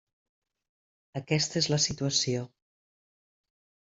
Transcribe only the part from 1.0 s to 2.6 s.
Aquesta és la situació.